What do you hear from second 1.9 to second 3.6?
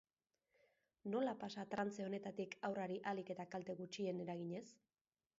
honetatik haurrari ahalik eta